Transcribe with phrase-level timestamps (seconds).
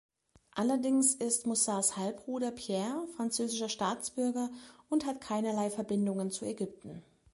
[0.55, 4.49] Allerdings ist Moussas Halbbruder Pierre französischer Staatsbürger
[4.89, 7.03] und hat keinerlei Verbindungen zu Ägypten.